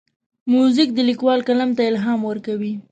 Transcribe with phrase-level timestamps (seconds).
[0.51, 2.73] موزیک د لیکوال قلم ته الهام ورکوي.